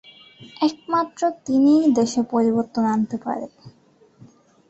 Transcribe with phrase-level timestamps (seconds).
[0.61, 3.45] একমাত্র তিনিই দেশে পরিবর্তন আনতে পারে।